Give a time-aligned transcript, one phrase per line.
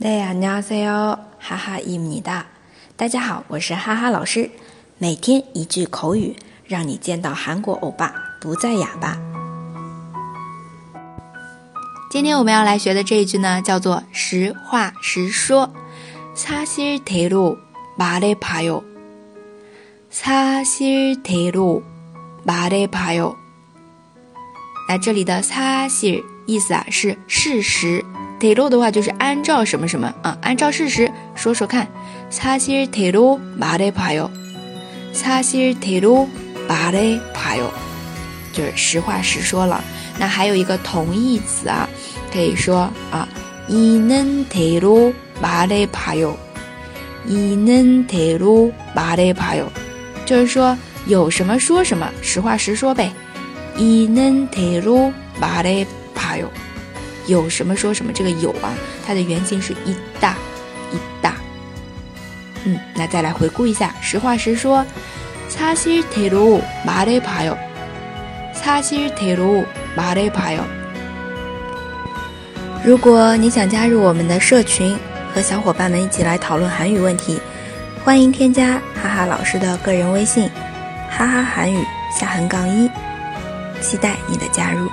[0.00, 0.06] 大
[3.08, 4.48] 家好，我是哈哈老师。
[4.98, 9.16] 每天一句口语，让你见到韩国欧巴不再哑巴。
[12.12, 15.68] 今天我们要来学的这一句呢，叫做“实话实说”。
[16.36, 17.58] 사실대로
[17.98, 18.84] 말해봐 요，
[20.12, 21.82] 사실대로
[22.46, 23.34] 말해봐 요。
[24.88, 28.04] 那这里的“사실”意思啊是事实。
[28.38, 31.86] 铁路的话就是按照什么什么啊，按照事实说说看。
[32.30, 34.30] 擦心坦露，马的怕哟；
[35.14, 36.28] 擦心坦露，
[36.68, 36.98] 马的
[37.34, 37.70] 怕哟。
[38.52, 39.82] 就是实话实说了。
[40.18, 41.88] 那还有一个同义词啊，
[42.32, 43.26] 可以说啊，
[43.66, 46.32] 伊能坦露，马的怕哟；
[47.26, 49.66] 伊能坦露，马的怕哟。
[50.26, 50.76] 就是说
[51.06, 53.10] 有什么说什么，实话实说呗。
[53.76, 55.84] 伊能坦露，马的
[56.14, 56.46] 怕哟。
[57.28, 58.72] 有什么说什么，这个有啊，
[59.06, 60.34] 它的原型是一大
[60.90, 61.34] 一大。
[62.64, 64.84] 嗯，那再来回顾一下，实话实说，
[65.50, 67.54] 사실대로말해봐 요，
[68.54, 69.62] 사실대로
[69.94, 70.60] 말해봐 요。
[72.82, 74.96] 如果你想加入我们的社群，
[75.34, 77.38] 和小伙伴们一起来讨论韩语问题，
[78.02, 80.48] 欢迎添加哈哈老师的个人微信，
[81.10, 81.84] 哈哈韩语
[82.18, 82.90] 下横杠一，
[83.82, 84.90] 期待你的加入。